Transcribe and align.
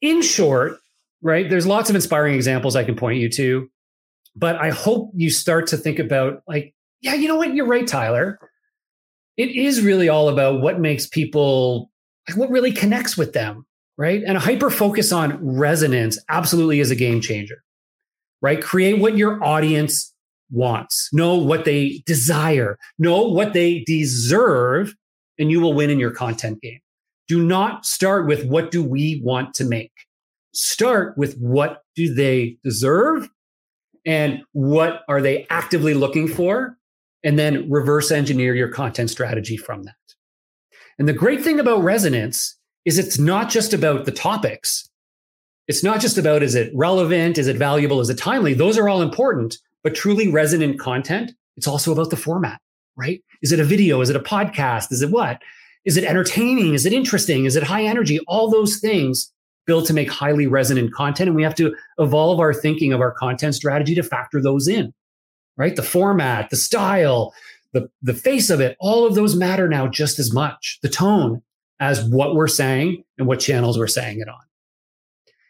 in 0.00 0.22
short, 0.22 0.78
right, 1.22 1.48
there's 1.48 1.66
lots 1.66 1.90
of 1.90 1.96
inspiring 1.96 2.34
examples 2.34 2.76
I 2.76 2.84
can 2.84 2.96
point 2.96 3.18
you 3.18 3.28
to, 3.30 3.70
but 4.34 4.56
I 4.56 4.70
hope 4.70 5.10
you 5.14 5.30
start 5.30 5.66
to 5.68 5.76
think 5.76 5.98
about 5.98 6.42
like, 6.46 6.74
yeah, 7.00 7.14
you 7.14 7.28
know 7.28 7.36
what? 7.36 7.54
You're 7.54 7.66
right, 7.66 7.86
Tyler. 7.86 8.38
It 9.36 9.50
is 9.50 9.82
really 9.82 10.08
all 10.08 10.28
about 10.28 10.60
what 10.60 10.80
makes 10.80 11.06
people, 11.06 11.90
what 12.34 12.50
really 12.50 12.72
connects 12.72 13.16
with 13.16 13.32
them, 13.32 13.66
right? 13.98 14.22
And 14.26 14.36
a 14.36 14.40
hyper 14.40 14.70
focus 14.70 15.12
on 15.12 15.38
resonance 15.56 16.18
absolutely 16.28 16.80
is 16.80 16.90
a 16.90 16.96
game 16.96 17.20
changer, 17.20 17.62
right? 18.40 18.62
Create 18.62 18.98
what 18.98 19.16
your 19.16 19.42
audience 19.44 20.12
wants, 20.50 21.10
know 21.12 21.36
what 21.36 21.64
they 21.64 22.02
desire, 22.06 22.78
know 22.98 23.22
what 23.28 23.52
they 23.52 23.84
deserve, 23.86 24.94
and 25.38 25.50
you 25.50 25.60
will 25.60 25.74
win 25.74 25.90
in 25.90 25.98
your 25.98 26.12
content 26.12 26.60
game. 26.62 26.80
Do 27.28 27.44
not 27.44 27.84
start 27.84 28.26
with 28.26 28.44
what 28.46 28.70
do 28.70 28.82
we 28.82 29.20
want 29.24 29.54
to 29.54 29.64
make. 29.64 29.92
Start 30.54 31.16
with 31.18 31.36
what 31.38 31.82
do 31.94 32.12
they 32.14 32.56
deserve 32.62 33.28
and 34.06 34.42
what 34.52 35.02
are 35.08 35.20
they 35.20 35.46
actively 35.50 35.92
looking 35.92 36.28
for? 36.28 36.78
And 37.24 37.38
then 37.38 37.68
reverse 37.70 38.10
engineer 38.10 38.54
your 38.54 38.68
content 38.68 39.10
strategy 39.10 39.56
from 39.56 39.82
that. 39.82 39.94
And 40.98 41.08
the 41.08 41.12
great 41.12 41.42
thing 41.42 41.58
about 41.58 41.82
resonance 41.82 42.56
is 42.84 42.98
it's 42.98 43.18
not 43.18 43.50
just 43.50 43.74
about 43.74 44.04
the 44.04 44.12
topics. 44.12 44.88
It's 45.66 45.82
not 45.82 46.00
just 46.00 46.16
about 46.16 46.44
is 46.44 46.54
it 46.54 46.72
relevant? 46.74 47.36
Is 47.36 47.48
it 47.48 47.56
valuable? 47.56 48.00
Is 48.00 48.08
it 48.08 48.18
timely? 48.18 48.54
Those 48.54 48.78
are 48.78 48.88
all 48.88 49.02
important. 49.02 49.58
But 49.82 49.94
truly 49.94 50.30
resonant 50.30 50.78
content, 50.78 51.32
it's 51.56 51.66
also 51.66 51.92
about 51.92 52.10
the 52.10 52.16
format, 52.16 52.60
right? 52.96 53.22
Is 53.42 53.52
it 53.52 53.60
a 53.60 53.64
video? 53.64 54.00
Is 54.00 54.10
it 54.10 54.16
a 54.16 54.20
podcast? 54.20 54.92
Is 54.92 55.02
it 55.02 55.10
what? 55.10 55.42
Is 55.86 55.96
it 55.96 56.04
entertaining? 56.04 56.74
Is 56.74 56.84
it 56.84 56.92
interesting? 56.92 57.46
Is 57.46 57.56
it 57.56 57.62
high 57.62 57.84
energy? 57.84 58.18
All 58.26 58.50
those 58.50 58.78
things 58.78 59.32
build 59.66 59.86
to 59.86 59.94
make 59.94 60.10
highly 60.10 60.46
resonant 60.46 60.92
content. 60.92 61.28
And 61.28 61.36
we 61.36 61.42
have 61.42 61.54
to 61.56 61.74
evolve 61.98 62.40
our 62.40 62.52
thinking 62.52 62.92
of 62.92 63.00
our 63.00 63.12
content 63.12 63.54
strategy 63.54 63.94
to 63.94 64.02
factor 64.02 64.42
those 64.42 64.68
in, 64.68 64.92
right? 65.56 65.74
The 65.74 65.82
format, 65.82 66.50
the 66.50 66.56
style, 66.56 67.32
the, 67.72 67.88
the 68.02 68.14
face 68.14 68.50
of 68.50 68.60
it, 68.60 68.76
all 68.80 69.06
of 69.06 69.14
those 69.14 69.34
matter 69.34 69.68
now 69.68 69.86
just 69.86 70.18
as 70.18 70.32
much. 70.32 70.78
The 70.82 70.88
tone 70.88 71.42
as 71.80 72.04
what 72.04 72.34
we're 72.34 72.48
saying 72.48 73.04
and 73.18 73.26
what 73.26 73.40
channels 73.40 73.78
we're 73.78 73.86
saying 73.86 74.20
it 74.20 74.28
on. 74.28 74.40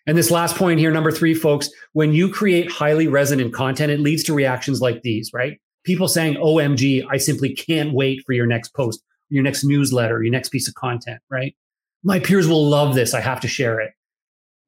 And 0.07 0.17
this 0.17 0.31
last 0.31 0.57
point 0.57 0.79
here, 0.79 0.93
number 0.93 1.11
three, 1.11 1.35
folks, 1.35 1.69
when 1.93 2.13
you 2.13 2.31
create 2.31 2.71
highly 2.71 3.09
resonant 3.09 3.53
content, 3.53 3.91
it 3.91 4.01
leads 4.01 4.23
to 4.25 4.35
reactions 4.35 4.81
like 4.81 5.03
these, 5.03 5.33
right? 5.33 5.59
People 5.85 6.09
saying, 6.09 6.35
OMG, 6.37 7.05
I 7.11 7.17
simply 7.17 7.55
can't 7.55 7.93
wait 7.93 8.23
for 8.25 8.33
your 8.33 8.47
next 8.47 8.73
post, 8.75 9.03
your 9.29 9.43
next 9.43 9.65
newsletter, 9.65 10.23
your 10.23 10.33
next 10.33 10.51
piece 10.51 10.69
of 10.69 10.75
content, 10.75 11.21
right? 11.31 11.55
My 12.03 12.21
peers 12.21 12.47
will 12.47 12.69
love 12.69 12.95
this. 12.95 13.15
I 13.15 13.21
have 13.21 13.41
to 13.41 13.49
share 13.49 13.81
it. 13.81 13.93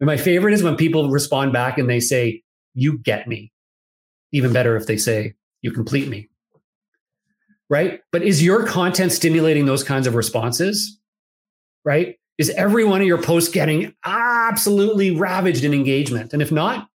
And 0.01 0.07
my 0.07 0.17
favorite 0.17 0.55
is 0.55 0.63
when 0.63 0.77
people 0.77 1.09
respond 1.11 1.53
back 1.53 1.79
and 1.79 1.89
they 1.89 2.01
say, 2.01 2.43
You 2.75 2.99
get 2.99 3.29
me. 3.29 3.53
Even 4.33 4.53
better 4.53 4.77
if 4.77 4.87
they 4.87 4.97
say, 4.97 5.35
You 5.63 5.73
complete 5.73 6.09
me. 6.09 6.29
Right? 7.71 8.01
But 8.13 8.23
is 8.23 8.43
your 8.43 8.67
content 8.67 9.13
stimulating 9.13 9.67
those 9.67 9.85
kinds 9.85 10.07
of 10.07 10.15
responses? 10.15 10.99
Right? 11.85 12.17
Is 12.39 12.51
every 12.51 12.85
one 12.85 13.01
of 13.01 13.07
your 13.07 13.21
posts 13.21 13.51
getting 13.51 13.95
absolutely 14.05 15.17
ravaged 15.17 15.65
in 15.65 15.75
engagement? 15.75 16.33
And 16.33 16.41
if 16.41 16.53
not, 16.53 16.89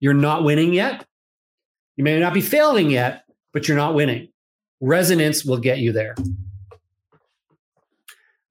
you're 0.00 0.14
not 0.14 0.42
winning 0.42 0.72
yet. 0.72 1.06
You 1.96 2.04
may 2.04 2.18
not 2.18 2.34
be 2.34 2.40
failing 2.40 2.90
yet, 2.90 3.24
but 3.52 3.68
you're 3.68 3.76
not 3.76 3.94
winning. 3.94 4.28
Resonance 4.80 5.44
will 5.44 5.58
get 5.58 5.78
you 5.78 5.92
there. 5.92 6.14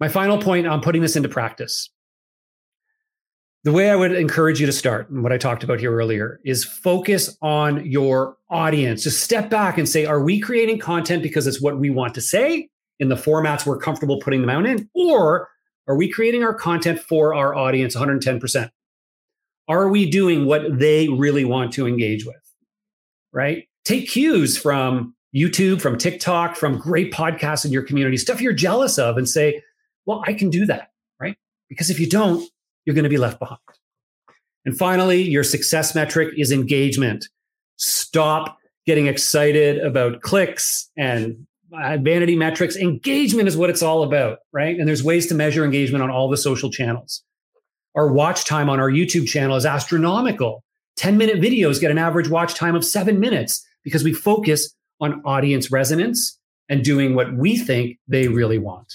My 0.04 0.10
final 0.10 0.38
point 0.38 0.68
on 0.68 0.82
putting 0.82 1.02
this 1.02 1.16
into 1.16 1.30
practice. 1.30 1.90
The 3.64 3.72
way 3.72 3.90
I 3.90 3.96
would 3.96 4.12
encourage 4.12 4.60
you 4.60 4.66
to 4.66 4.74
start, 4.74 5.10
and 5.10 5.24
what 5.24 5.32
I 5.32 5.38
talked 5.38 5.64
about 5.64 5.80
here 5.80 5.96
earlier, 5.96 6.42
is 6.44 6.66
focus 6.66 7.38
on 7.42 7.86
your 7.86 8.36
audience. 8.50 9.04
Just 9.04 9.24
step 9.24 9.50
back 9.50 9.78
and 9.78 9.88
say, 9.88 10.06
are 10.06 10.22
we 10.22 10.42
creating 10.42 10.80
content 10.80 11.24
because 11.24 11.48
it's 11.48 11.62
what 11.62 11.80
we 11.80 11.90
want 11.90 12.16
to 12.16 12.22
say 12.22 12.68
in 13.00 13.08
the 13.08 13.16
formats 13.16 13.66
we're 13.66 13.78
comfortable 13.78 14.20
putting 14.20 14.42
them 14.42 14.50
out 14.50 14.66
in? 14.66 14.90
Or 14.94 15.48
are 15.88 15.96
we 15.96 16.12
creating 16.12 16.44
our 16.44 16.54
content 16.54 17.00
for 17.00 17.34
our 17.34 17.56
audience 17.56 17.96
110%? 17.96 18.70
Are 19.70 19.88
we 19.88 20.10
doing 20.10 20.44
what 20.44 20.80
they 20.80 21.08
really 21.08 21.46
want 21.46 21.72
to 21.76 21.88
engage 21.88 22.26
with? 22.26 22.36
Right? 23.32 23.70
Take 23.86 24.10
cues 24.10 24.58
from 24.58 25.16
YouTube, 25.34 25.80
from 25.80 25.98
TikTok, 25.98 26.58
from 26.58 26.78
great 26.78 27.14
podcasts 27.14 27.64
in 27.64 27.72
your 27.72 27.84
community, 27.84 28.18
stuff 28.18 28.42
you're 28.42 28.52
jealous 28.52 29.00
of, 29.00 29.16
and 29.16 29.30
say, 29.30 29.62
well, 30.06 30.24
I 30.26 30.34
can 30.34 30.50
do 30.50 30.66
that. 30.66 30.92
Right? 31.20 31.38
Because 31.70 31.90
if 31.90 32.00
you 32.00 32.10
don't, 32.10 32.48
you're 32.86 32.96
going 32.96 33.04
to 33.04 33.10
be 33.10 33.18
left 33.18 33.40
behind. 33.40 33.60
And 34.66 34.78
finally, 34.78 35.22
your 35.22 35.44
success 35.44 35.94
metric 35.94 36.34
is 36.38 36.52
engagement. 36.52 37.28
Stop 37.78 38.58
getting 38.86 39.08
excited 39.08 39.80
about 39.80 40.22
clicks 40.22 40.90
and 40.98 41.46
uh, 41.74 41.98
vanity 42.02 42.36
metrics. 42.36 42.76
Engagement 42.76 43.48
is 43.48 43.58
what 43.58 43.70
it's 43.70 43.82
all 43.82 44.04
about, 44.04 44.40
right? 44.52 44.78
And 44.78 44.88
there's 44.88 45.04
ways 45.04 45.28
to 45.28 45.36
measure 45.36 45.66
engagement 45.66 46.04
on 46.04 46.10
all 46.10 46.30
the 46.30 46.38
social 46.38 46.70
channels. 46.70 47.24
Our 47.96 48.12
watch 48.12 48.46
time 48.46 48.70
on 48.70 48.80
our 48.80 48.90
YouTube 48.90 49.28
channel 49.28 49.56
is 49.56 49.66
astronomical. 49.66 50.64
10 50.98 51.18
minute 51.18 51.42
videos 51.42 51.80
get 51.80 51.92
an 51.92 51.98
average 51.98 52.30
watch 52.30 52.54
time 52.56 52.76
of 52.76 52.86
seven 52.86 53.20
minutes 53.20 53.66
because 53.84 54.04
we 54.04 54.14
focus 54.14 54.74
on 55.02 55.22
audience 55.26 55.72
resonance 55.72 56.38
and 56.70 56.84
doing 56.84 57.16
what 57.16 57.34
we 57.34 57.58
think 57.58 57.98
they 58.08 58.28
really 58.28 58.58
want. 58.58 58.94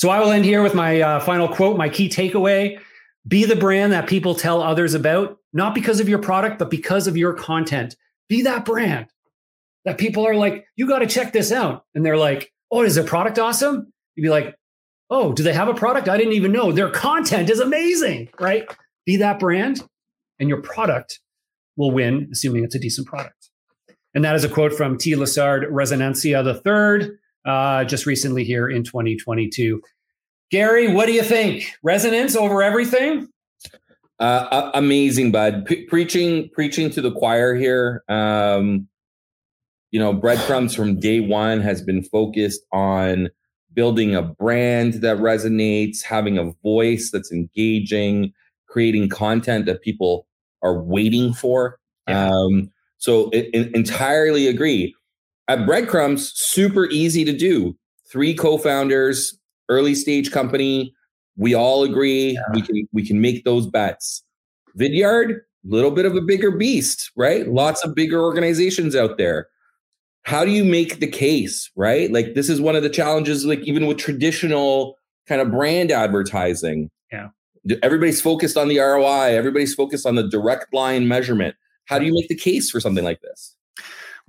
So 0.00 0.08
I 0.08 0.18
will 0.18 0.30
end 0.30 0.46
here 0.46 0.62
with 0.62 0.74
my 0.74 1.02
uh, 1.02 1.20
final 1.20 1.46
quote, 1.46 1.76
my 1.76 1.90
key 1.90 2.08
takeaway 2.08 2.80
be 3.28 3.44
the 3.44 3.54
brand 3.54 3.92
that 3.92 4.08
people 4.08 4.34
tell 4.34 4.62
others 4.62 4.94
about, 4.94 5.36
not 5.52 5.74
because 5.74 6.00
of 6.00 6.08
your 6.08 6.20
product, 6.20 6.58
but 6.58 6.70
because 6.70 7.06
of 7.06 7.18
your 7.18 7.34
content. 7.34 7.96
Be 8.26 8.40
that 8.44 8.64
brand 8.64 9.08
that 9.84 9.98
people 9.98 10.26
are 10.26 10.34
like, 10.34 10.64
you 10.74 10.88
got 10.88 11.00
to 11.00 11.06
check 11.06 11.34
this 11.34 11.52
out. 11.52 11.84
And 11.94 12.02
they're 12.02 12.16
like, 12.16 12.50
oh, 12.70 12.82
is 12.82 12.94
their 12.94 13.04
product 13.04 13.38
awesome? 13.38 13.92
You'd 14.14 14.22
be 14.22 14.30
like, 14.30 14.56
oh, 15.10 15.34
do 15.34 15.42
they 15.42 15.52
have 15.52 15.68
a 15.68 15.74
product? 15.74 16.08
I 16.08 16.16
didn't 16.16 16.32
even 16.32 16.52
know. 16.52 16.72
Their 16.72 16.88
content 16.88 17.50
is 17.50 17.60
amazing, 17.60 18.30
right? 18.40 18.64
Be 19.04 19.16
that 19.18 19.38
brand, 19.38 19.82
and 20.38 20.48
your 20.48 20.62
product 20.62 21.20
will 21.76 21.90
win, 21.90 22.30
assuming 22.32 22.64
it's 22.64 22.74
a 22.74 22.78
decent 22.80 23.06
product. 23.06 23.50
And 24.14 24.24
that 24.24 24.34
is 24.34 24.44
a 24.44 24.48
quote 24.48 24.72
from 24.72 24.96
T. 24.96 25.12
Lessard 25.12 25.70
Resonancia 25.70 26.42
III, 26.42 27.10
uh, 27.44 27.84
just 27.84 28.06
recently 28.06 28.44
here 28.44 28.68
in 28.68 28.84
2022. 28.84 29.82
Gary, 30.50 30.92
what 30.92 31.06
do 31.06 31.12
you 31.12 31.22
think? 31.22 31.72
Resonance 31.82 32.34
over 32.34 32.62
everything? 32.62 33.28
Uh, 34.18 34.70
amazing, 34.74 35.32
bud. 35.32 35.64
P- 35.64 35.86
preaching, 35.86 36.50
preaching 36.52 36.90
to 36.90 37.00
the 37.00 37.12
choir 37.12 37.54
here. 37.54 38.02
Um, 38.08 38.88
you 39.90 39.98
know, 39.98 40.12
breadcrumbs 40.12 40.74
from 40.74 41.00
day 41.00 41.20
one 41.20 41.60
has 41.60 41.82
been 41.82 42.02
focused 42.02 42.60
on 42.72 43.30
building 43.72 44.14
a 44.14 44.22
brand 44.22 44.94
that 44.94 45.18
resonates, 45.18 46.02
having 46.02 46.38
a 46.38 46.52
voice 46.62 47.10
that's 47.10 47.32
engaging, 47.32 48.32
creating 48.68 49.08
content 49.08 49.66
that 49.66 49.80
people 49.80 50.26
are 50.62 50.78
waiting 50.80 51.32
for. 51.32 51.78
Yeah. 52.08 52.28
Um, 52.28 52.70
so 52.98 53.30
it, 53.30 53.48
it, 53.52 53.74
entirely 53.74 54.46
agree. 54.48 54.94
At 55.50 55.66
Breadcrumbs, 55.66 56.32
super 56.34 56.86
easy 56.90 57.24
to 57.24 57.36
do. 57.36 57.76
Three 58.10 58.34
co-founders, 58.34 59.36
early 59.68 59.94
stage 59.94 60.30
company. 60.30 60.94
We 61.36 61.54
all 61.54 61.82
agree 61.82 62.32
yeah. 62.32 62.40
we 62.52 62.62
can 62.62 62.88
we 62.92 63.06
can 63.06 63.20
make 63.20 63.44
those 63.44 63.66
bets. 63.66 64.22
Vidyard, 64.78 65.40
little 65.64 65.90
bit 65.90 66.06
of 66.06 66.14
a 66.14 66.20
bigger 66.20 66.50
beast, 66.50 67.10
right? 67.16 67.48
Lots 67.48 67.84
of 67.84 67.94
bigger 67.94 68.20
organizations 68.20 68.94
out 68.94 69.18
there 69.18 69.48
how 70.22 70.44
do 70.44 70.50
you 70.50 70.64
make 70.64 71.00
the 71.00 71.06
case, 71.06 71.70
right? 71.76 72.10
Like 72.12 72.34
this 72.34 72.48
is 72.48 72.60
one 72.60 72.76
of 72.76 72.82
the 72.82 72.90
challenges, 72.90 73.44
like 73.44 73.60
even 73.60 73.86
with 73.86 73.98
traditional 73.98 74.96
kind 75.26 75.40
of 75.40 75.50
brand 75.50 75.90
advertising. 75.90 76.90
Yeah. 77.10 77.28
Everybody's 77.82 78.20
focused 78.20 78.56
on 78.56 78.68
the 78.68 78.78
ROI, 78.78 79.34
everybody's 79.34 79.74
focused 79.74 80.06
on 80.06 80.14
the 80.14 80.28
direct 80.28 80.72
line 80.72 81.08
measurement. 81.08 81.56
How 81.86 81.98
do 81.98 82.06
you 82.06 82.14
make 82.14 82.28
the 82.28 82.36
case 82.36 82.70
for 82.70 82.80
something 82.80 83.04
like 83.04 83.20
this? 83.20 83.56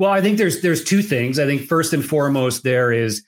Well, 0.02 0.10
I 0.10 0.20
think 0.20 0.40
there's 0.40 0.62
there's 0.62 0.84
two 0.84 1.04
things. 1.04 1.38
I 1.38 1.46
think 1.46 1.62
first 1.62 1.94
and 1.94 2.04
foremost 2.04 2.64
there 2.64 2.92
is 2.92 3.24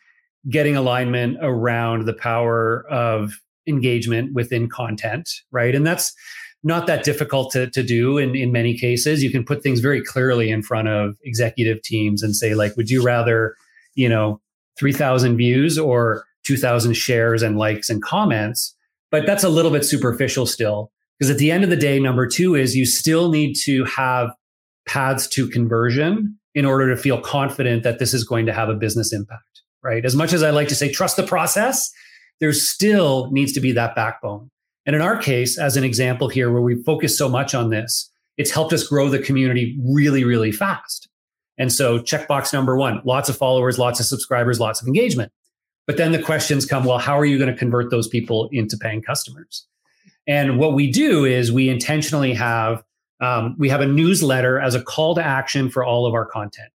getting 0.50 0.76
alignment 0.76 1.38
around 1.40 2.08
the 2.08 2.16
power 2.16 2.84
of 2.90 3.40
engagement 3.68 4.34
within 4.34 4.68
content, 4.68 5.30
right? 5.52 5.76
And 5.76 5.86
that's 5.86 6.16
not 6.64 6.88
that 6.88 7.04
difficult 7.04 7.52
to, 7.52 7.70
to 7.70 7.84
do 7.84 8.18
in, 8.18 8.36
in 8.36 8.52
many 8.52 8.76
cases. 8.76 9.22
You 9.22 9.30
can 9.30 9.46
put 9.46 9.62
things 9.62 9.82
very 9.82 10.04
clearly 10.04 10.50
in 10.50 10.64
front 10.64 10.88
of 10.88 11.16
executive 11.24 11.84
teams 11.84 12.24
and 12.24 12.36
say, 12.36 12.56
like, 12.56 12.76
would 12.76 12.90
you 12.90 13.04
rather, 13.04 13.56
you 13.94 14.10
know, 14.10 14.42
3,000 14.80 15.38
views 15.38 15.78
or 15.78 16.26
2,000 16.44 16.96
shares 16.96 17.44
and 17.44 17.56
likes 17.56 17.88
and 17.88 18.02
comments? 18.02 18.76
But 19.12 19.28
that's 19.28 19.44
a 19.44 19.50
little 19.50 19.70
bit 19.70 19.86
superficial 19.86 20.48
still. 20.48 20.92
Because 21.20 21.30
at 21.30 21.38
the 21.38 21.52
end 21.52 21.64
of 21.64 21.70
the 21.70 21.76
day, 21.76 22.00
number 22.00 22.26
two 22.26 22.56
is 22.56 22.76
you 22.76 22.88
still 22.88 23.30
need 23.30 23.54
to 23.58 23.84
have 23.84 24.32
paths 24.88 25.28
to 25.28 25.48
conversion 25.48 26.40
in 26.56 26.66
order 26.66 26.94
to 26.94 27.02
feel 27.02 27.20
confident 27.20 27.84
that 27.84 28.00
this 28.00 28.14
is 28.14 28.24
going 28.24 28.46
to 28.46 28.54
have 28.54 28.70
a 28.70 28.76
business 28.76 29.12
impact, 29.12 29.62
right? 29.84 30.06
As 30.06 30.16
much 30.16 30.34
as 30.34 30.44
I 30.44 30.52
like 30.52 30.68
to 30.68 30.76
say, 30.76 30.92
trust 30.92 31.18
the 31.18 31.24
process, 31.24 31.92
there 32.40 32.54
still 32.54 33.32
needs 33.32 33.54
to 33.54 33.60
be 33.60 33.72
that 33.72 33.96
backbone. 33.96 34.50
And 34.86 34.96
in 34.96 35.02
our 35.02 35.18
case, 35.18 35.58
as 35.58 35.78
an 35.78 35.84
example 35.84 36.28
here, 36.28 36.52
where 36.52 36.62
we 36.62 36.82
focus 36.84 37.18
so 37.18 37.30
much 37.30 37.56
on 37.56 37.70
this, 37.70 38.10
it's 38.38 38.52
helped 38.52 38.74
us 38.74 38.88
grow 38.88 39.10
the 39.10 39.20
community 39.20 39.78
really, 39.84 40.24
really 40.24 40.52
fast. 40.52 41.08
And 41.58 41.72
so, 41.72 42.00
checkbox 42.00 42.52
number 42.52 42.76
one 42.76 43.02
lots 43.06 43.30
of 43.30 43.38
followers, 43.38 43.78
lots 43.78 44.00
of 44.00 44.08
subscribers, 44.08 44.60
lots 44.60 44.82
of 44.82 44.88
engagement. 44.88 45.32
But 45.86 45.98
then 45.98 46.12
the 46.12 46.22
questions 46.22 46.66
come 46.66 46.86
well, 46.86 46.98
how 46.98 47.18
are 47.20 47.26
you 47.26 47.38
going 47.38 47.52
to 47.52 47.58
convert 47.58 47.92
those 47.92 48.08
people 48.08 48.50
into 48.52 48.78
paying 48.78 49.02
customers? 49.02 49.68
And 50.26 50.58
what 50.58 50.74
we 50.74 50.92
do 50.92 51.26
is 51.26 51.52
we 51.52 51.70
intentionally 51.70 52.34
have 52.34 52.84
um, 53.24 53.56
we 53.58 53.70
have 53.70 53.82
a 53.82 53.86
newsletter 53.86 54.60
as 54.60 54.76
a 54.76 54.82
call 54.82 55.16
to 55.16 55.24
action 55.24 55.70
for 55.70 55.84
all 55.84 56.06
of 56.06 56.14
our 56.14 56.26
content. 56.26 56.70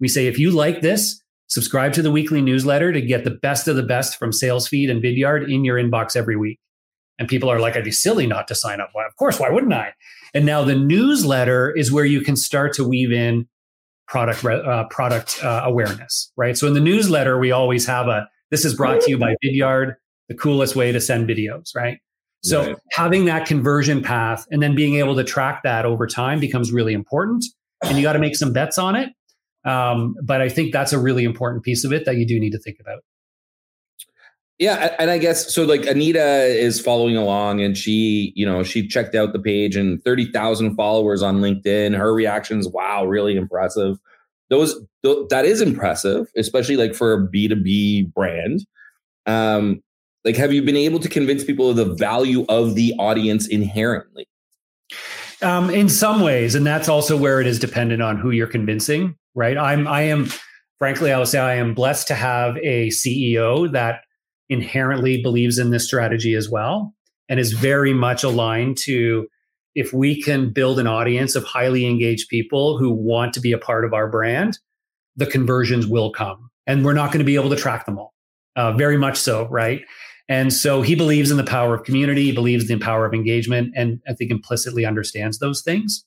We 0.00 0.08
say 0.08 0.26
if 0.26 0.38
you 0.38 0.50
like 0.50 0.80
this, 0.80 1.22
subscribe 1.46 1.92
to 1.92 2.02
the 2.02 2.10
weekly 2.10 2.42
newsletter 2.42 2.92
to 2.92 3.00
get 3.00 3.24
the 3.24 3.30
best 3.30 3.68
of 3.68 3.76
the 3.76 3.82
best 3.82 4.18
from 4.18 4.30
SalesFeed 4.30 4.90
and 4.90 5.02
Vidyard 5.02 5.52
in 5.52 5.64
your 5.64 5.76
inbox 5.76 6.16
every 6.16 6.36
week. 6.36 6.58
And 7.18 7.28
people 7.28 7.48
are 7.50 7.60
like, 7.60 7.76
I'd 7.76 7.84
be 7.84 7.92
silly 7.92 8.26
not 8.26 8.48
to 8.48 8.54
sign 8.54 8.80
up. 8.80 8.90
Why? 8.92 9.06
Of 9.06 9.14
course, 9.16 9.38
why 9.38 9.50
wouldn't 9.50 9.74
I? 9.74 9.94
And 10.34 10.44
now 10.46 10.64
the 10.64 10.74
newsletter 10.74 11.70
is 11.70 11.92
where 11.92 12.06
you 12.06 12.22
can 12.22 12.36
start 12.36 12.72
to 12.74 12.84
weave 12.88 13.12
in 13.12 13.46
product 14.08 14.44
uh, 14.44 14.84
product 14.88 15.42
uh, 15.44 15.62
awareness, 15.64 16.32
right? 16.36 16.56
So 16.56 16.66
in 16.66 16.74
the 16.74 16.80
newsletter, 16.80 17.38
we 17.38 17.52
always 17.52 17.86
have 17.86 18.08
a 18.08 18.28
this 18.50 18.64
is 18.64 18.74
brought 18.74 19.00
to 19.02 19.10
you 19.10 19.18
by 19.18 19.34
Vidyard, 19.44 19.94
the 20.28 20.34
coolest 20.34 20.74
way 20.74 20.90
to 20.92 21.00
send 21.00 21.28
videos, 21.28 21.74
right? 21.76 21.98
So 22.44 22.66
right. 22.66 22.76
having 22.92 23.26
that 23.26 23.46
conversion 23.46 24.02
path 24.02 24.46
and 24.50 24.62
then 24.62 24.74
being 24.74 24.96
able 24.96 25.14
to 25.16 25.24
track 25.24 25.62
that 25.62 25.84
over 25.84 26.06
time 26.06 26.40
becomes 26.40 26.72
really 26.72 26.92
important. 26.92 27.44
And 27.84 27.96
you 27.96 28.02
got 28.02 28.14
to 28.14 28.18
make 28.18 28.36
some 28.36 28.52
bets 28.52 28.78
on 28.78 28.96
it. 28.96 29.10
Um, 29.64 30.16
but 30.22 30.40
I 30.40 30.48
think 30.48 30.72
that's 30.72 30.92
a 30.92 30.98
really 30.98 31.24
important 31.24 31.62
piece 31.62 31.84
of 31.84 31.92
it 31.92 32.04
that 32.04 32.16
you 32.16 32.26
do 32.26 32.40
need 32.40 32.50
to 32.50 32.58
think 32.58 32.78
about. 32.80 33.00
Yeah, 34.58 34.94
and 34.98 35.10
I 35.10 35.18
guess 35.18 35.52
so. 35.52 35.64
Like 35.64 35.86
Anita 35.86 36.44
is 36.44 36.80
following 36.80 37.16
along, 37.16 37.60
and 37.60 37.76
she, 37.76 38.32
you 38.36 38.46
know, 38.46 38.62
she 38.62 38.86
checked 38.86 39.16
out 39.16 39.32
the 39.32 39.40
page 39.40 39.74
and 39.74 40.02
thirty 40.04 40.30
thousand 40.30 40.76
followers 40.76 41.20
on 41.20 41.40
LinkedIn. 41.40 41.96
Her 41.96 42.14
reactions, 42.14 42.68
wow, 42.68 43.04
really 43.04 43.34
impressive. 43.34 43.98
Those 44.50 44.74
th- 45.04 45.28
that 45.30 45.46
is 45.46 45.60
impressive, 45.60 46.28
especially 46.36 46.76
like 46.76 46.94
for 46.94 47.12
a 47.12 47.26
B 47.26 47.48
two 47.48 47.56
B 47.56 48.02
brand. 48.02 48.64
Um, 49.26 49.82
like, 50.24 50.36
have 50.36 50.52
you 50.52 50.62
been 50.62 50.76
able 50.76 51.00
to 51.00 51.08
convince 51.08 51.44
people 51.44 51.70
of 51.70 51.76
the 51.76 51.94
value 51.94 52.44
of 52.48 52.74
the 52.74 52.94
audience 52.98 53.46
inherently? 53.46 54.26
Um, 55.40 55.70
in 55.70 55.88
some 55.88 56.20
ways, 56.20 56.54
and 56.54 56.64
that's 56.64 56.88
also 56.88 57.16
where 57.16 57.40
it 57.40 57.46
is 57.46 57.58
dependent 57.58 58.00
on 58.00 58.16
who 58.16 58.30
you're 58.30 58.46
convincing, 58.46 59.16
right? 59.34 59.58
I'm, 59.58 59.88
I 59.88 60.02
am, 60.02 60.28
frankly, 60.78 61.12
I 61.12 61.18
will 61.18 61.26
say 61.26 61.40
I 61.40 61.54
am 61.54 61.74
blessed 61.74 62.06
to 62.08 62.14
have 62.14 62.56
a 62.58 62.88
CEO 62.88 63.70
that 63.72 64.02
inherently 64.48 65.20
believes 65.20 65.58
in 65.58 65.70
this 65.70 65.84
strategy 65.84 66.34
as 66.34 66.48
well 66.48 66.94
and 67.28 67.40
is 67.40 67.52
very 67.52 67.92
much 67.92 68.22
aligned 68.22 68.76
to 68.76 69.26
if 69.74 69.92
we 69.92 70.20
can 70.20 70.52
build 70.52 70.78
an 70.78 70.86
audience 70.86 71.34
of 71.34 71.44
highly 71.44 71.86
engaged 71.86 72.28
people 72.28 72.78
who 72.78 72.90
want 72.90 73.32
to 73.32 73.40
be 73.40 73.52
a 73.52 73.58
part 73.58 73.84
of 73.84 73.94
our 73.94 74.08
brand, 74.08 74.58
the 75.16 75.26
conversions 75.26 75.86
will 75.86 76.12
come. 76.12 76.50
And 76.66 76.84
we're 76.84 76.92
not 76.92 77.10
going 77.10 77.20
to 77.20 77.24
be 77.24 77.34
able 77.34 77.50
to 77.50 77.56
track 77.56 77.86
them 77.86 77.98
all. 77.98 78.12
Uh, 78.54 78.72
very 78.72 78.98
much 78.98 79.16
so, 79.16 79.48
right? 79.48 79.82
And 80.32 80.50
so 80.50 80.80
he 80.80 80.94
believes 80.94 81.30
in 81.30 81.36
the 81.36 81.44
power 81.44 81.74
of 81.74 81.84
community, 81.84 82.22
he 82.22 82.32
believes 82.32 82.70
in 82.70 82.78
the 82.78 82.82
power 82.82 83.04
of 83.04 83.12
engagement, 83.12 83.74
and 83.76 84.00
I 84.08 84.14
think 84.14 84.30
implicitly 84.30 84.86
understands 84.86 85.40
those 85.40 85.60
things. 85.60 86.06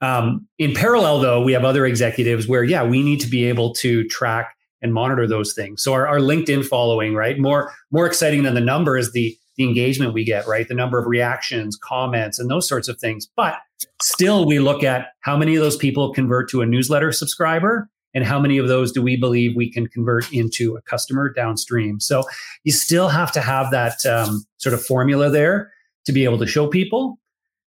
Um, 0.00 0.48
in 0.58 0.74
parallel, 0.74 1.20
though, 1.20 1.40
we 1.40 1.52
have 1.52 1.64
other 1.64 1.86
executives 1.86 2.48
where, 2.48 2.64
yeah, 2.64 2.82
we 2.82 3.04
need 3.04 3.20
to 3.20 3.28
be 3.28 3.44
able 3.44 3.72
to 3.74 4.02
track 4.08 4.56
and 4.82 4.92
monitor 4.92 5.28
those 5.28 5.54
things. 5.54 5.80
So 5.80 5.92
our, 5.92 6.08
our 6.08 6.18
LinkedIn 6.18 6.66
following, 6.66 7.14
right? 7.14 7.38
More 7.38 7.72
more 7.92 8.04
exciting 8.04 8.42
than 8.42 8.54
the 8.54 8.60
number 8.60 8.98
is 8.98 9.12
the 9.12 9.38
the 9.56 9.62
engagement 9.62 10.12
we 10.12 10.24
get, 10.24 10.44
right? 10.48 10.66
The 10.66 10.74
number 10.74 10.98
of 10.98 11.06
reactions, 11.06 11.76
comments, 11.76 12.40
and 12.40 12.50
those 12.50 12.66
sorts 12.66 12.88
of 12.88 12.98
things. 12.98 13.28
But 13.36 13.54
still, 14.00 14.44
we 14.44 14.58
look 14.58 14.82
at 14.82 15.10
how 15.20 15.36
many 15.36 15.54
of 15.54 15.62
those 15.62 15.76
people 15.76 16.12
convert 16.12 16.50
to 16.50 16.62
a 16.62 16.66
newsletter 16.66 17.12
subscriber 17.12 17.88
and 18.14 18.24
how 18.24 18.38
many 18.38 18.58
of 18.58 18.68
those 18.68 18.92
do 18.92 19.02
we 19.02 19.16
believe 19.16 19.56
we 19.56 19.70
can 19.70 19.86
convert 19.86 20.30
into 20.32 20.76
a 20.76 20.82
customer 20.82 21.32
downstream. 21.32 22.00
So 22.00 22.24
you 22.64 22.72
still 22.72 23.08
have 23.08 23.32
to 23.32 23.40
have 23.40 23.70
that 23.70 24.04
um, 24.06 24.44
sort 24.58 24.74
of 24.74 24.84
formula 24.84 25.30
there 25.30 25.72
to 26.06 26.12
be 26.12 26.24
able 26.24 26.38
to 26.38 26.46
show 26.46 26.66
people 26.66 27.18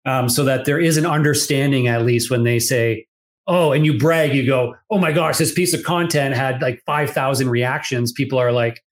um, 0.05 0.29
so 0.29 0.45
that 0.45 0.65
there 0.65 0.81
is 0.81 0.97
an 0.97 1.07
understanding, 1.07 1.87
at 1.87 2.05
least 2.05 2.31
when 2.31 2.45
they 2.45 2.59
say, 2.59 3.07
oh, 3.47 3.73
and 3.73 3.85
you 3.85 3.99
brag, 3.99 4.35
you 4.35 4.47
go, 4.47 4.75
oh 4.91 4.99
my 4.99 5.13
gosh, 5.13 5.39
this 5.39 5.53
piece 5.53 5.75
of 5.75 5.83
content 5.83 6.35
had 6.35 6.63
like 6.63 6.83
5,000 6.87 7.49
reactions. 7.49 8.13
People 8.13 8.39
are 8.39 8.53
like, 8.53 8.83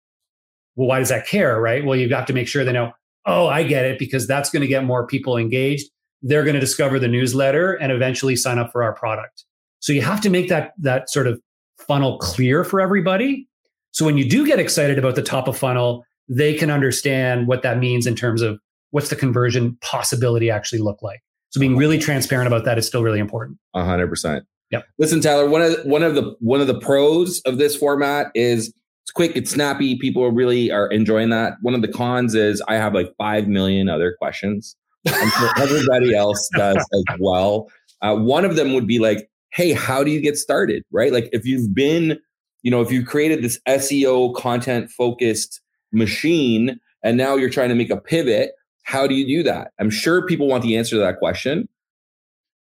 well, 0.77 0.89
why 0.89 0.99
does 0.99 1.09
that 1.09 1.27
care? 1.27 1.61
Right. 1.61 1.85
Well, 1.85 1.97
you've 1.97 2.11
got 2.11 2.27
to 2.29 2.33
make 2.33 2.49
sure 2.49 2.65
they 2.65 2.73
know, 2.73 2.93
oh, 3.27 3.49
I 3.49 3.63
get 3.65 3.85
it, 3.85 3.99
because 3.99 4.27
that's 4.27 4.51
going 4.51 4.63
to 4.63 4.67
get 4.67 4.85
more 4.85 5.07
people 5.07 5.37
engaged. 5.37 5.89
They're 6.23 6.45
going 6.45 6.55
to 6.55 6.61
discover 6.61 6.99
the 6.99 7.09
newsletter 7.09 7.75
and 7.75 7.93
eventually 7.93 8.37
sign 8.37 8.59
up 8.59 8.73
for 8.73 8.83
our 8.83 8.95
product. 8.95 9.45
So 9.81 9.93
you 9.93 10.03
have 10.03 10.21
to 10.23 10.31
make 10.31 10.49
that 10.49 10.73
that 10.79 11.11
sort 11.11 11.27
of 11.27 11.41
funnel 11.79 12.19
clear 12.19 12.65
for 12.65 12.81
everybody. 12.81 13.49
So 13.93 14.05
when 14.05 14.17
you 14.17 14.29
do 14.29 14.47
get 14.47 14.59
excited 14.59 14.99
about 14.99 15.17
the 15.17 15.23
top 15.23 15.49
of 15.49 15.57
funnel, 15.57 16.05
they 16.29 16.55
can 16.55 16.71
understand 16.71 17.49
what 17.49 17.63
that 17.63 17.79
means 17.79 18.07
in 18.07 18.15
terms 18.15 18.41
of 18.41 18.61
what's 18.91 19.09
the 19.09 19.17
conversion 19.17 19.77
possibility 19.81 20.51
actually 20.51 20.79
look 20.79 21.03
like. 21.03 21.21
So 21.51 21.59
being 21.59 21.77
really 21.77 21.99
transparent 21.99 22.47
about 22.47 22.65
that 22.65 22.79
is 22.79 22.87
still 22.87 23.03
really 23.03 23.19
important. 23.19 23.59
A 23.75 23.85
hundred 23.85 24.09
percent. 24.09 24.45
Yep. 24.71 24.85
Listen, 24.99 25.21
Tyler. 25.21 25.49
One 25.49 25.63
of 25.63 25.85
one 25.85 26.03
of 26.03 26.15
the 26.15 26.37
one 26.41 26.61
of 26.61 26.69
the 26.69 26.79
pros 26.79 27.41
of 27.41 27.59
this 27.59 27.75
format 27.75 28.31
is 28.35 28.73
it's 29.03 29.11
quick, 29.13 29.33
it's 29.35 29.51
snappy. 29.51 29.97
People 29.97 30.31
really 30.31 30.71
are 30.71 30.87
enjoying 30.89 31.31
that. 31.31 31.55
One 31.63 31.75
of 31.75 31.83
the 31.83 31.89
cons 31.89 32.37
is 32.37 32.63
I 32.69 32.75
have 32.77 32.95
like 32.95 33.13
five 33.19 33.49
million 33.49 33.89
other 33.89 34.15
questions. 34.17 34.77
I'm 35.09 35.31
sure 35.31 35.51
everybody 35.59 36.15
else 36.15 36.49
does 36.57 36.77
as 36.77 37.05
well. 37.19 37.69
Uh, 38.03 38.15
one 38.15 38.45
of 38.45 38.55
them 38.55 38.73
would 38.75 38.87
be 38.87 39.01
like, 39.01 39.29
"Hey, 39.53 39.73
how 39.73 40.05
do 40.05 40.11
you 40.11 40.21
get 40.21 40.37
started?" 40.37 40.85
Right? 40.91 41.13
Like 41.13 41.29
if 41.33 41.47
you've 41.47 41.75
been, 41.75 42.19
you 42.63 42.71
know, 42.71 42.81
if 42.81 42.91
you've 42.91 43.07
created 43.07 43.43
this 43.43 43.61
SEO 43.69 44.35
content 44.35 44.91
focused 44.91 45.61
machine, 45.93 46.79
and 47.03 47.17
now 47.17 47.37
you're 47.37 47.51
trying 47.51 47.71
to 47.71 47.75
make 47.75 47.91
a 47.91 47.97
pivot 47.97 48.53
how 48.91 49.07
do 49.07 49.15
you 49.15 49.25
do 49.25 49.43
that? 49.45 49.73
I'm 49.79 49.89
sure 49.89 50.27
people 50.27 50.49
want 50.49 50.65
the 50.65 50.77
answer 50.77 50.97
to 50.97 51.01
that 51.01 51.19
question. 51.19 51.69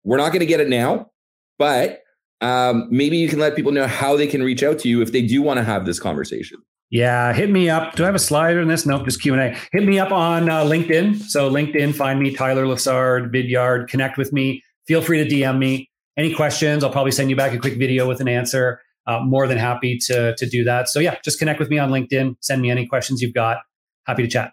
We're 0.04 0.18
not 0.18 0.30
going 0.30 0.42
to 0.42 0.46
get 0.46 0.60
it 0.60 0.68
now, 0.68 1.12
but 1.58 2.02
um, 2.42 2.88
maybe 2.92 3.18
you 3.18 3.30
can 3.30 3.40
let 3.40 3.56
people 3.56 3.72
know 3.72 3.88
how 3.88 4.18
they 4.18 4.28
can 4.28 4.44
reach 4.44 4.62
out 4.62 4.80
to 4.80 4.90
you 4.90 5.02
if 5.02 5.14
they 5.14 5.22
do 5.22 5.42
want 5.42 5.60
to 5.60 5.64
have 5.64 5.86
this 5.86 5.98
conversation. 5.98 6.58
Yeah, 6.90 7.32
hit 7.32 7.50
me 7.50 7.70
up. 7.70 7.96
Do 7.96 8.04
I 8.04 8.08
have 8.08 8.16
a 8.16 8.20
slide 8.20 8.58
on 8.58 8.68
this? 8.68 8.86
Nope, 8.86 9.06
just 9.06 9.22
Q 9.22 9.34
and 9.34 9.42
A. 9.42 9.58
Hit 9.72 9.86
me 9.86 9.98
up 9.98 10.12
on 10.12 10.50
uh, 10.50 10.64
LinkedIn. 10.64 11.22
So 11.22 11.50
LinkedIn, 11.50 11.94
find 11.94 12.20
me 12.20 12.36
Tyler 12.36 12.66
Lessard, 12.66 13.32
Vidyard. 13.32 13.88
Connect 13.88 14.18
with 14.18 14.34
me. 14.34 14.64
Feel 14.88 15.02
free 15.02 15.24
to 15.24 15.30
DM 15.30 15.58
me. 15.60 15.89
Any 16.20 16.34
questions? 16.34 16.84
I'll 16.84 16.92
probably 16.92 17.14
send 17.14 17.30
you 17.30 17.38
back 17.38 17.54
a 17.54 17.58
quick 17.58 17.78
video 17.78 18.06
with 18.06 18.20
an 18.20 18.28
answer. 18.28 18.82
Uh, 19.08 19.22
more 19.22 19.48
than 19.48 19.58
happy 19.58 19.98
to 20.08 20.36
to 20.36 20.46
do 20.46 20.66
that. 20.66 20.90
So 20.90 21.00
yeah, 21.00 21.16
just 21.24 21.40
connect 21.40 21.60
with 21.60 21.70
me 21.70 21.80
on 21.80 21.92
LinkedIn. 21.92 22.36
Send 22.42 22.62
me 22.62 22.70
any 22.70 22.86
questions 22.86 23.22
you've 23.22 23.34
got. 23.34 23.60
Happy 24.06 24.24
to 24.24 24.28
chat. 24.28 24.52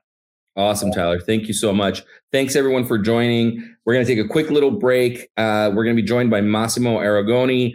Awesome, 0.54 0.92
Tyler. 0.92 1.18
Thank 1.18 1.48
you 1.48 1.54
so 1.54 1.72
much. 1.72 2.04
Thanks 2.30 2.54
everyone 2.54 2.86
for 2.86 2.98
joining. 2.98 3.76
We're 3.84 3.94
going 3.94 4.06
to 4.06 4.14
take 4.14 4.24
a 4.24 4.28
quick 4.28 4.48
little 4.48 4.70
break. 4.70 5.28
Uh, 5.36 5.72
we're 5.74 5.82
going 5.82 5.96
to 5.96 6.00
be 6.00 6.06
joined 6.06 6.30
by 6.30 6.40
Massimo 6.40 6.98
Aragoni. 6.98 7.72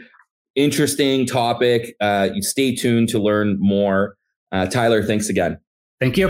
Interesting 0.55 1.25
topic. 1.25 1.93
Uh, 1.99 2.29
you 2.33 2.41
stay 2.41 2.73
tuned 2.73 3.09
to 3.09 3.19
learn 3.19 3.57
more. 3.59 4.15
Uh, 4.53 4.67
Tyler, 4.67 5.03
thanks 5.03 5.27
again. 5.27 5.59
Thank 5.99 6.17
you. 6.17 6.29